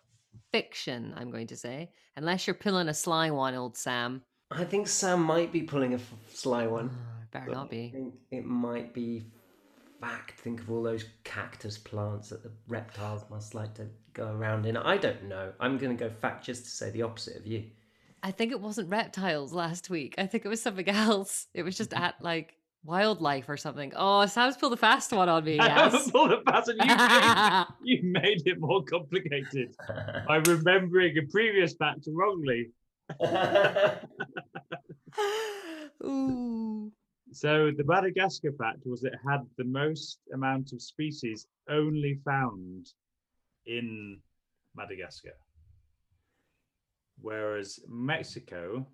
[0.50, 4.22] Fiction, I'm going to say, unless you're pulling a sly one, old Sam.
[4.50, 6.90] I think Sam might be pulling a f- sly one.
[6.92, 7.90] Ah, better not I be.
[7.90, 9.26] think it might be
[10.00, 10.40] fact.
[10.40, 14.76] Think of all those cactus plants that the reptiles must like to go around in.
[14.76, 15.52] I don't know.
[15.60, 17.64] I'm going to go fact just to say the opposite of you.
[18.22, 20.14] I think it wasn't reptiles last week.
[20.18, 21.46] I think it was something else.
[21.54, 23.92] It was just at like wildlife or something.
[23.96, 25.58] Oh, Sam's pulled a fast one on me.
[25.60, 25.92] I Yes.
[25.92, 29.74] haven't pulled it past and you made, you made it more complicated
[30.28, 32.70] by remembering a previous fact wrongly.
[36.04, 36.90] Ooh.
[37.32, 42.88] So the Madagascar fact was it had the most amount of species only found
[43.66, 44.18] in
[44.76, 45.32] Madagascar.
[47.20, 48.86] Whereas Mexico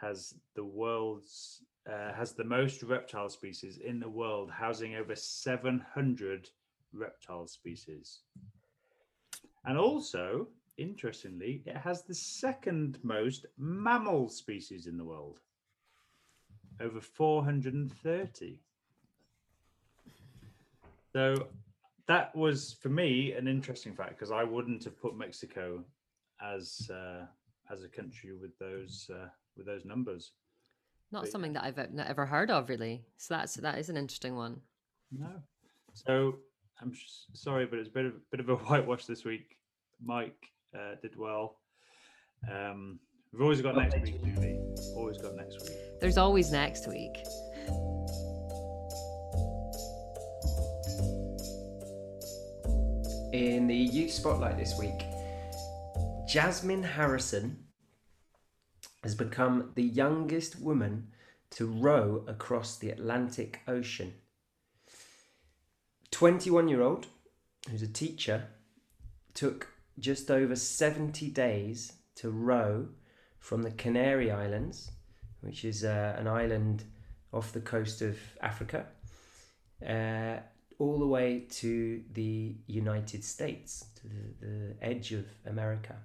[0.00, 6.48] has the world's uh, has the most reptile species in the world, housing over 700
[6.92, 8.20] reptile species.
[9.64, 15.40] And also, interestingly, it has the second most mammal species in the world
[16.80, 18.58] over 430.
[21.12, 21.34] So
[22.06, 25.84] that was for me an interesting fact because I wouldn't have put Mexico
[26.42, 27.26] as uh,
[27.70, 30.32] as a country with those uh, with those numbers.
[31.12, 33.04] Not But- something that I've ever heard of, really.
[33.16, 34.60] So that's that is an interesting one.
[35.10, 35.42] No.
[35.94, 36.38] So
[36.80, 39.56] I'm s- sorry, but it's a bit of bit of a whitewash this week.
[40.02, 41.56] Mike uh, did well.
[42.50, 43.00] Um,
[43.32, 44.58] we've always got next next week, Julie.
[44.96, 45.76] Always got next week.
[46.00, 47.16] There's always next week.
[53.32, 55.04] In the youth spotlight this week,
[56.26, 57.64] Jasmine Harrison
[59.02, 61.08] has become the youngest woman
[61.50, 64.14] to row across the Atlantic Ocean.
[66.10, 67.06] 21 year old,
[67.70, 68.48] who's a teacher,
[69.34, 72.88] took just over 70 days to row
[73.38, 74.90] from the Canary Islands,
[75.40, 76.84] which is uh, an island
[77.32, 78.86] off the coast of Africa,
[79.86, 80.36] uh,
[80.78, 85.96] all the way to the United States, to the, the edge of America.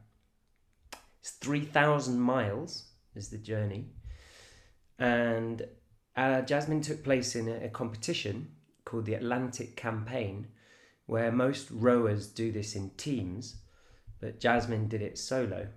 [1.25, 2.83] It's 3,000 miles
[3.15, 3.85] is the journey.
[4.99, 5.65] And
[6.15, 8.49] uh, Jasmine took place in a, a competition
[8.85, 10.49] called the Atlantic Campaign,
[11.07, 13.55] where most rowers do this in teams,
[14.21, 15.69] but Jasmine did it solo.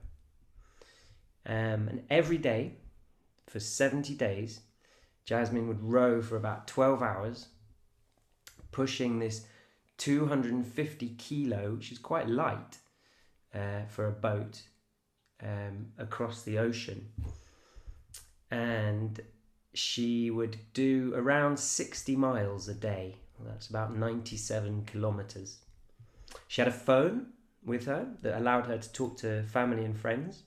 [1.46, 2.74] Um, and every day,
[3.46, 4.61] for 70 days,
[5.24, 7.48] Jasmine would row for about 12 hours,
[8.70, 9.46] pushing this
[9.96, 12.76] 250 kilo, which is quite light
[13.54, 14.61] uh, for a boat,
[15.42, 17.09] um, across the ocean.
[18.51, 19.20] And
[19.74, 23.16] she would do around 60 miles a day.
[23.40, 25.59] That's about 97 kilometers.
[26.48, 27.29] She had a phone
[27.64, 30.42] with her that allowed her to talk to family and friends.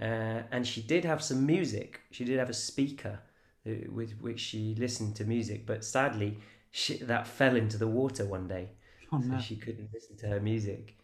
[0.00, 2.00] Uh, and she did have some music.
[2.10, 3.18] She did have a speaker
[3.66, 6.38] uh, with which she listened to music, but sadly,
[6.70, 8.68] she, that fell into the water one day,
[9.12, 10.96] Oh, so she couldn't listen to her music.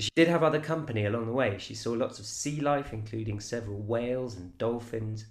[0.00, 1.58] But she did have other company along the way.
[1.58, 5.26] She saw lots of sea life, including several whales and dolphins.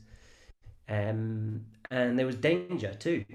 [0.88, 3.26] Um, and there was danger too.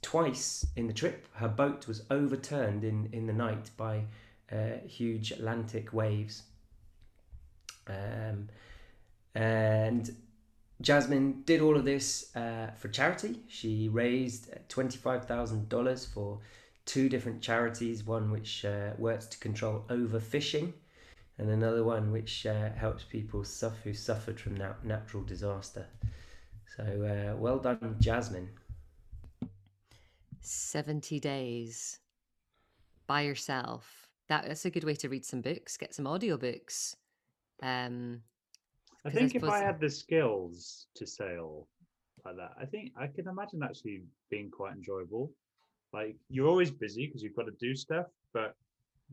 [0.00, 4.04] Twice in the trip, her boat was overturned in, in the night by
[4.50, 6.44] uh, huge Atlantic waves.
[7.86, 8.48] Um,
[9.34, 10.16] and
[10.80, 13.40] Jasmine did all of this uh, for charity.
[13.48, 16.38] She raised $25,000 for
[16.88, 20.72] two different charities one which uh, works to control overfishing,
[21.36, 25.86] and another one which uh, helps people suffer, who suffered from nat- natural disaster.
[26.76, 28.48] So uh, well done, Jasmine.
[30.40, 32.00] 70 days
[33.06, 34.08] by yourself.
[34.28, 36.94] That, that's a good way to read some books, get some audiobooks.
[37.62, 38.22] Um,
[39.04, 41.68] I 'cause I think if I had the skills to sail
[42.24, 45.32] like that, I think I can imagine actually being quite enjoyable.
[45.92, 48.54] Like you're always busy because you've got to do stuff, but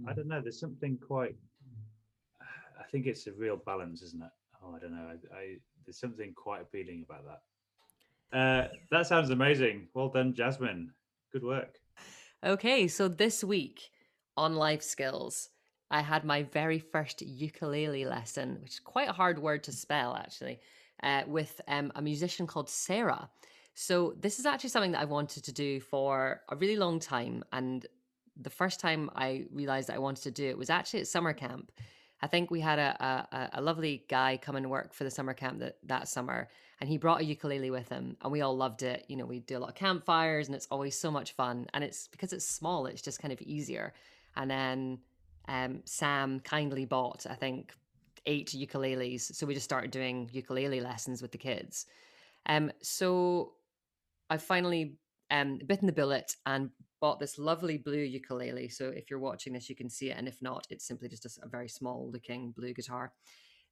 [0.05, 0.15] I Mm.
[0.15, 0.41] don't know.
[0.41, 1.35] There's something quite.
[2.79, 4.31] I think it's a real balance, isn't it?
[4.61, 5.09] Oh, I don't know.
[5.13, 7.41] I, I there's something quite appealing about that.
[8.37, 9.87] Uh, that sounds amazing.
[9.93, 10.91] Well done, Jasmine.
[11.31, 11.79] Good work.
[12.43, 13.91] Okay, so this week
[14.35, 15.49] on life skills,
[15.89, 20.15] I had my very first ukulele lesson, which is quite a hard word to spell
[20.15, 20.59] actually,
[21.01, 23.29] uh, with um, a musician called Sarah.
[23.75, 27.43] So this is actually something that I wanted to do for a really long time,
[27.51, 27.85] and
[28.41, 31.33] the first time I realized that I wanted to do it was actually at summer
[31.33, 31.71] camp.
[32.21, 35.33] I think we had a, a, a lovely guy come and work for the summer
[35.33, 36.47] camp that, that summer,
[36.79, 39.05] and he brought a ukulele with him, and we all loved it.
[39.09, 41.67] You know, we do a lot of campfires, and it's always so much fun.
[41.73, 43.93] And it's because it's small, it's just kind of easier.
[44.37, 44.99] And then
[45.47, 47.73] um, Sam kindly bought, I think,
[48.25, 51.85] eight ukuleles, so we just started doing ukulele lessons with the kids.
[52.47, 53.53] Um, so
[54.29, 54.95] I finally
[55.31, 56.69] um, bitten the bullet and
[57.01, 58.69] bought this lovely blue ukulele.
[58.69, 61.25] So if you're watching this, you can see it, and if not, it's simply just
[61.25, 63.13] a very small looking blue guitar.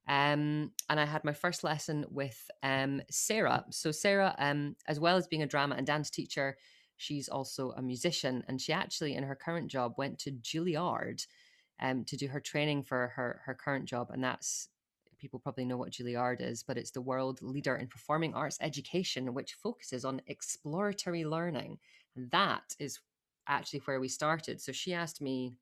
[0.08, 3.64] Um, and I had my first lesson with um, Sarah.
[3.72, 6.58] So Sarah, um, as well as being a drama and dance teacher,
[6.98, 11.26] she's also a musician, and she actually, in her current job, went to Juilliard
[11.82, 14.70] um, to do her training for her her current job, and that's
[15.24, 19.34] people probably know what Juilliard is, but it's the world leader in performing arts education,
[19.34, 21.80] which focuses on exploratory learning.
[22.18, 23.00] And that is
[23.48, 24.60] actually where we started.
[24.60, 25.54] So she asked me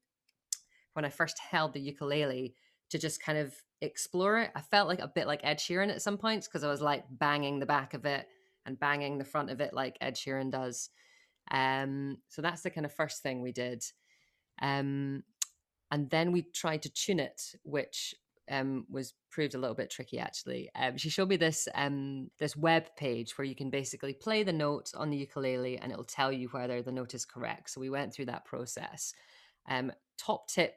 [0.93, 2.55] when I first held the ukulele
[2.89, 4.51] to just kind of explore it.
[4.55, 7.05] I felt like a bit like Ed Sheeran at some points because I was like
[7.11, 8.27] banging the back of it
[8.65, 10.89] and banging the front of it like Ed Sheeran does.
[11.51, 13.83] Um, so that's the kind of first thing we did.
[14.59, 15.23] Um,
[15.91, 18.15] and then we tried to tune it, which
[18.51, 20.69] um, was proved a little bit tricky actually.
[20.75, 24.53] Um, she showed me this um, this web page where you can basically play the
[24.53, 27.69] note on the ukulele and it'll tell you whether the note is correct.
[27.69, 29.13] So we went through that process.
[29.69, 30.75] Um, top tip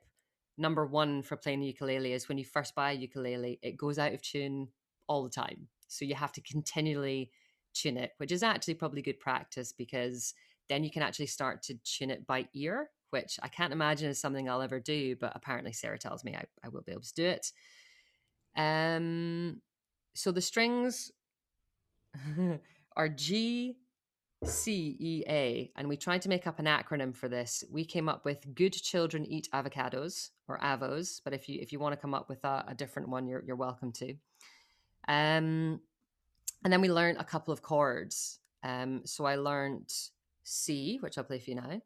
[0.56, 3.98] number one for playing the ukulele is when you first buy a ukulele, it goes
[3.98, 4.68] out of tune
[5.08, 5.68] all the time.
[5.88, 7.30] So you have to continually
[7.74, 10.32] tune it, which is actually probably good practice because
[10.68, 14.20] then you can actually start to tune it by ear, which I can't imagine is
[14.20, 17.14] something I'll ever do, but apparently Sarah tells me I, I will be able to
[17.14, 17.52] do it.
[18.56, 19.60] Um,
[20.14, 21.12] so the strings
[22.96, 23.76] are G,
[24.42, 27.62] C, E, A, and we tried to make up an acronym for this.
[27.70, 31.78] We came up with "Good children eat avocados" or avos, but if you if you
[31.78, 34.10] want to come up with a, a different one, you're you're welcome to.
[35.06, 35.80] Um,
[36.64, 38.40] and then we learned a couple of chords.
[38.64, 39.92] Um, so I learned
[40.42, 41.80] C, which I'll play for you now.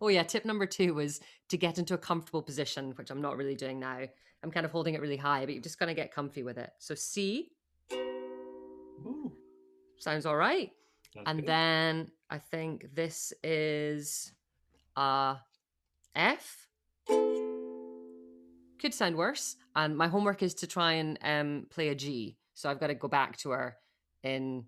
[0.00, 3.36] Oh yeah, tip number two was to get into a comfortable position, which I'm not
[3.36, 4.00] really doing now.
[4.42, 6.70] I'm kind of holding it really high, but you're just gonna get comfy with it.
[6.78, 7.50] So C
[7.92, 9.32] Ooh,
[9.98, 10.70] sounds all right.
[11.14, 11.48] that's and good.
[11.48, 14.32] then I think this is
[14.96, 15.36] uh
[16.14, 16.68] F.
[17.08, 19.56] Could sound worse.
[19.74, 22.36] And my homework is to try and um, play a G.
[22.54, 23.76] So I've got to go back to her
[24.22, 24.64] in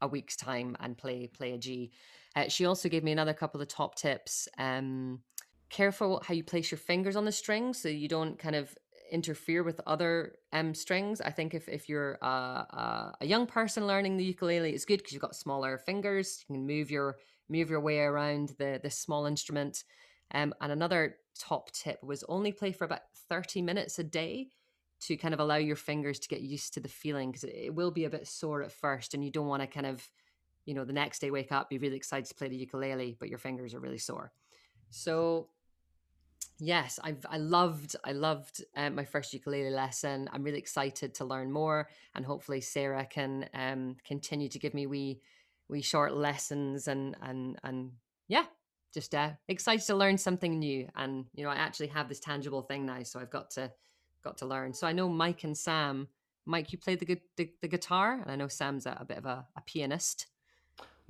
[0.00, 1.92] a week's time and play play a G.
[2.36, 4.48] Uh, she also gave me another couple of top tips.
[4.58, 5.20] Um,
[5.68, 8.76] careful how you place your fingers on the string so you don't kind of
[9.10, 11.20] interfere with other um, strings.
[11.20, 14.98] I think if, if you're a, a, a young person learning the ukulele, it's good
[14.98, 16.44] because you've got smaller fingers.
[16.48, 17.16] You can move your
[17.48, 19.84] move your way around the this small instrument.
[20.32, 24.48] Um, and another top tip was only play for about 30 minutes a day
[25.00, 27.74] to kind of allow your fingers to get used to the feeling because it, it
[27.74, 30.08] will be a bit sore at first and you don't want to kind of
[30.70, 33.28] you know the next day wake up be really excited to play the ukulele but
[33.28, 34.32] your fingers are really sore
[34.90, 35.48] so
[36.58, 41.24] yes i've i loved i loved um, my first ukulele lesson i'm really excited to
[41.24, 45.20] learn more and hopefully sarah can um continue to give me wee
[45.68, 47.90] wee short lessons and and and
[48.28, 48.44] yeah
[48.92, 50.88] just uh, excited to learn something new.
[50.96, 53.70] And you know, I actually have this tangible thing now, so I've got to
[54.22, 54.74] got to learn.
[54.74, 56.08] So I know Mike and Sam.
[56.46, 59.26] Mike, you play the the, the guitar, and I know Sam's a, a bit of
[59.26, 60.26] a, a pianist.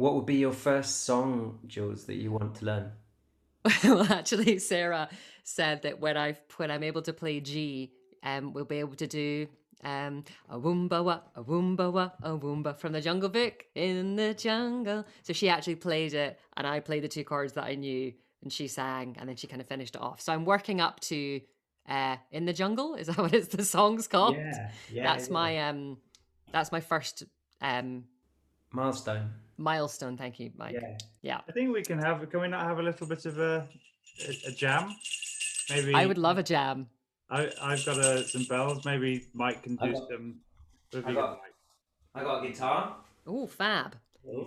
[0.01, 2.93] What would be your first song, Jules, that you want to learn?
[3.85, 5.11] well, actually, Sarah
[5.45, 7.93] said that when I when I'm able to play G,
[8.23, 9.47] um, we'll be able to do
[9.85, 14.33] um a woomba wa a woomba wa a woomba from the Jungle Book in the
[14.33, 15.05] jungle.
[15.23, 18.51] So she actually played it, and I played the two chords that I knew, and
[18.51, 20.23] she sang, and then she kind of finished it off.
[20.23, 21.43] So I'm working up to
[21.91, 22.95] uh in the jungle.
[22.95, 24.39] Is that what it's the song's called?
[24.39, 24.71] yeah.
[25.03, 25.99] that's my um
[26.51, 27.25] that's my first
[27.61, 28.05] um
[28.73, 29.31] milestone.
[29.59, 30.17] milestone.
[30.17, 30.75] Thank you, Mike.
[30.75, 30.99] Yeah.
[31.23, 31.41] Yeah.
[31.49, 32.29] I think we can have.
[32.31, 33.67] Can we not have a little bit of a
[34.27, 34.95] a, a jam?
[35.71, 36.89] Maybe I would love a jam.
[37.31, 38.85] I I've got uh, some bells.
[38.85, 40.35] Maybe Mike can I do got- some.
[41.07, 41.41] I got-
[42.13, 42.97] I got a guitar.
[43.27, 43.95] Oh, fab.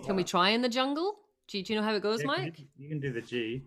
[0.04, 1.14] Can we try in the jungle?
[1.48, 2.58] Do you, do you know how it goes, Yeah, 'cause Mike?
[2.58, 3.62] You, you can do the G.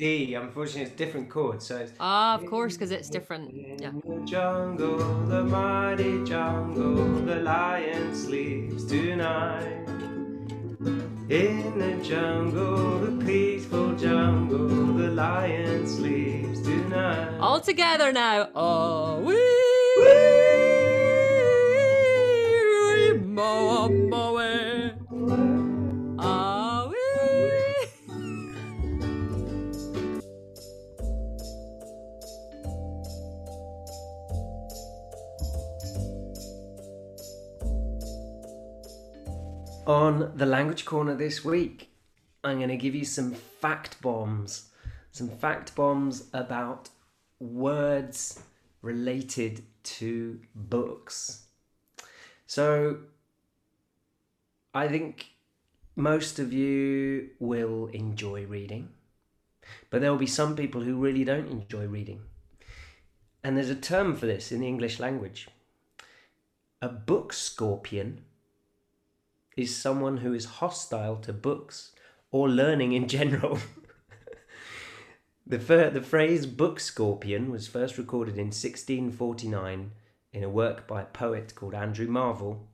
[0.00, 0.32] D.
[0.32, 1.92] Unfortunately, it's different chords, so it's.
[2.00, 3.52] Ah, of course, because it's different.
[3.78, 3.92] Yeah.
[4.02, 4.96] The jungle,
[5.26, 9.84] the mighty jungle, the lion sleeps tonight.
[11.28, 17.36] In the jungle, the peaceful jungle, the lion sleeps tonight.
[17.38, 18.48] All together now.
[18.54, 19.36] Oh, we.
[23.26, 23.99] Moa, moa.
[39.90, 41.90] On the language corner this week,
[42.44, 44.70] I'm going to give you some fact bombs.
[45.10, 46.90] Some fact bombs about
[47.40, 48.40] words
[48.82, 49.64] related
[49.98, 51.46] to books.
[52.46, 52.98] So,
[54.72, 55.30] I think
[55.96, 58.90] most of you will enjoy reading,
[59.90, 62.20] but there will be some people who really don't enjoy reading.
[63.42, 65.48] And there's a term for this in the English language.
[66.80, 68.22] A book scorpion
[69.56, 71.92] is someone who is hostile to books
[72.30, 73.58] or learning in general.
[75.46, 79.92] the, fir- the phrase book scorpion was first recorded in 1649
[80.32, 82.68] in a work by a poet called Andrew Marvell.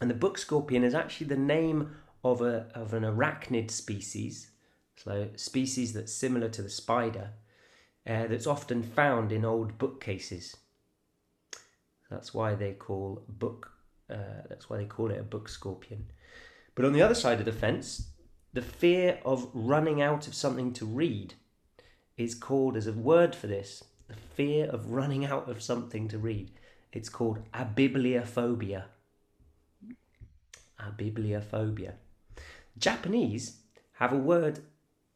[0.00, 4.50] And the book scorpion is actually the name of, a, of an arachnid species,
[4.96, 7.30] so species that's similar to the spider,
[8.06, 10.56] uh, that's often found in old bookcases.
[12.10, 13.72] That's why they call book
[14.10, 16.06] uh, that's why they call it a book scorpion.
[16.74, 18.10] But on the other side of the fence,
[18.52, 21.34] the fear of running out of something to read
[22.16, 26.18] is called, as a word for this, the fear of running out of something to
[26.18, 26.50] read.
[26.92, 28.84] It's called abibliophobia.
[30.80, 31.92] Abibliophobia.
[32.78, 33.60] Japanese
[33.94, 34.60] have a word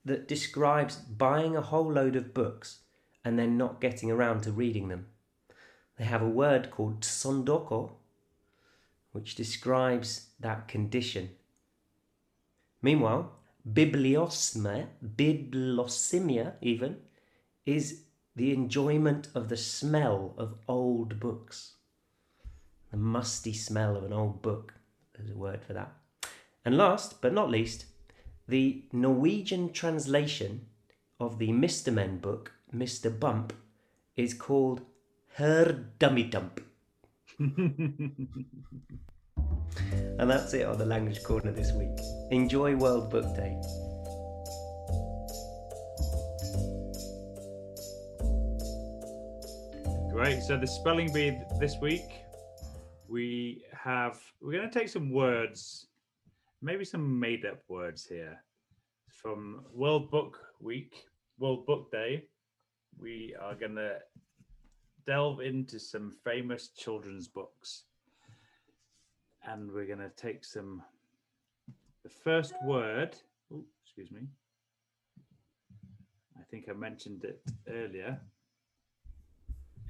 [0.05, 2.81] that describes buying a whole load of books
[3.25, 5.07] and then not getting around to reading them.
[5.97, 7.93] They have a word called tsundoku,
[9.13, 11.31] which describes that condition.
[12.83, 13.33] Meanwhile,
[13.71, 16.97] bibliosmia, bibliosimia even,
[17.65, 18.03] is
[18.35, 21.75] the enjoyment of the smell of old books.
[22.91, 24.75] The musty smell of an old book.
[25.15, 25.93] There's a word for that.
[26.65, 27.87] And last but not least,
[28.49, 30.67] the Norwegian translation
[31.21, 31.93] of the Mr.
[31.93, 33.19] Men book, Mr.
[33.19, 33.53] Bump,
[34.17, 34.83] is called
[35.35, 36.61] Her Dummy Dump.
[40.19, 41.99] And that's it on the language corner this week.
[42.31, 43.57] Enjoy World Book Day.
[50.11, 50.43] Great.
[50.43, 52.25] So the spelling bee this week,
[53.09, 55.89] we have we're going to take some words,
[56.61, 58.43] maybe some made-up words here,
[59.11, 61.07] from World Book Week,
[61.39, 62.25] World Book Day.
[62.99, 63.97] We are going to
[65.07, 67.85] delve into some famous children's books,
[69.45, 70.83] and we're going to take some.
[72.03, 73.17] The first word.
[73.53, 74.23] Oh, excuse me.
[76.37, 78.21] I think I mentioned it earlier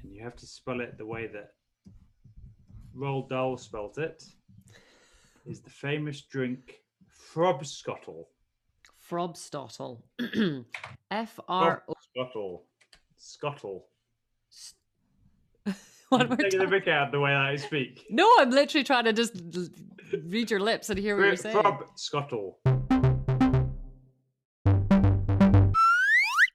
[0.03, 1.53] and you have to spell it the way that
[2.95, 4.23] Roald Dahl spelt it,
[5.45, 6.81] is the famous drink
[7.33, 8.25] Frobscottle.
[9.09, 10.01] Frobstottle.
[11.11, 11.93] F R O.
[12.15, 12.61] Frobskottel.
[13.17, 13.87] Scottle.
[15.65, 15.75] Am
[16.11, 18.05] I Taking the talking- mick out the way I speak.
[18.09, 19.33] No, I'm literally trying to just
[20.25, 21.55] read your lips and hear what you're saying.
[21.57, 22.55] Frobskottel.